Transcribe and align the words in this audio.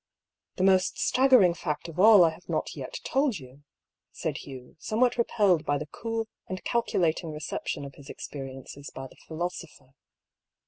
"The 0.55 0.63
most 0.63 0.97
staggering 0.97 1.53
fact 1.53 1.87
of 1.87 1.99
all 1.99 2.23
I 2.23 2.31
have 2.31 2.49
not 2.49 2.75
yet 2.75 2.99
told 3.03 3.37
you," 3.37 3.61
said 4.11 4.37
Hugh, 4.37 4.75
somewhat 4.79 5.15
repelled 5.15 5.63
by 5.63 5.77
the 5.77 5.85
cool 5.85 6.27
and 6.47 6.63
calculating 6.63 7.31
reception 7.31 7.85
of 7.85 7.93
his 7.93 8.09
experiences 8.09 8.89
by 8.89 9.05
the 9.05 9.17
philosopher. 9.27 9.93